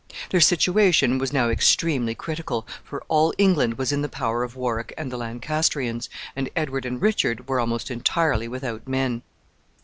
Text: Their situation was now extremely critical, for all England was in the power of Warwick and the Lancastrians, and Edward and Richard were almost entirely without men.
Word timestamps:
Their 0.31 0.41
situation 0.41 1.19
was 1.19 1.31
now 1.31 1.49
extremely 1.49 2.15
critical, 2.15 2.65
for 2.83 3.03
all 3.07 3.35
England 3.37 3.77
was 3.77 3.91
in 3.91 4.01
the 4.01 4.09
power 4.09 4.41
of 4.41 4.55
Warwick 4.55 4.95
and 4.97 5.11
the 5.11 5.17
Lancastrians, 5.17 6.09
and 6.35 6.49
Edward 6.55 6.87
and 6.87 6.99
Richard 6.99 7.47
were 7.47 7.59
almost 7.59 7.91
entirely 7.91 8.47
without 8.47 8.87
men. 8.87 9.21